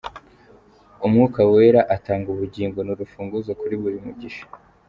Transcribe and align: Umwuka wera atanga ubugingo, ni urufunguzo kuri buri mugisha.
Umwuka 1.05 1.39
wera 1.51 1.81
atanga 1.95 2.27
ubugingo, 2.31 2.77
ni 2.81 2.91
urufunguzo 2.93 3.51
kuri 3.59 3.75
buri 3.81 3.97
mugisha. 4.05 4.43